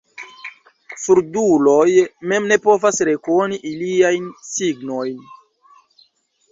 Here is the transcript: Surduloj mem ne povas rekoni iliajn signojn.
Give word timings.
Surduloj 1.01 1.91
mem 2.31 2.49
ne 2.53 2.57
povas 2.65 2.99
rekoni 3.11 3.61
iliajn 3.75 4.27
signojn. 4.51 5.23